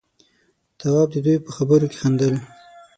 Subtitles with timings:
[0.79, 2.33] تواب د دوي په خبرو کې خندل.